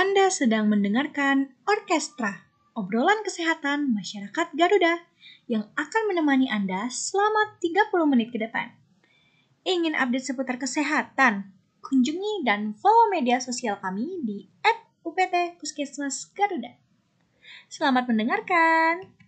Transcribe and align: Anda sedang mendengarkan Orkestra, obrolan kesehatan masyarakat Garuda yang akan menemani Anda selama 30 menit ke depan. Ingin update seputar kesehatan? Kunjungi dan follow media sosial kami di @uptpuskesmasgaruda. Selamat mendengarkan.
Anda 0.00 0.32
sedang 0.32 0.72
mendengarkan 0.72 1.52
Orkestra, 1.68 2.48
obrolan 2.72 3.20
kesehatan 3.20 3.92
masyarakat 3.92 4.48
Garuda 4.56 5.04
yang 5.44 5.68
akan 5.76 6.02
menemani 6.08 6.48
Anda 6.48 6.88
selama 6.88 7.60
30 7.60 8.08
menit 8.08 8.32
ke 8.32 8.40
depan. 8.40 8.72
Ingin 9.60 9.92
update 9.92 10.24
seputar 10.24 10.56
kesehatan? 10.56 11.52
Kunjungi 11.84 12.48
dan 12.48 12.72
follow 12.80 13.12
media 13.12 13.44
sosial 13.44 13.76
kami 13.76 14.24
di 14.24 14.48
@uptpuskesmasgaruda. 15.04 16.80
Selamat 17.68 18.08
mendengarkan. 18.08 19.20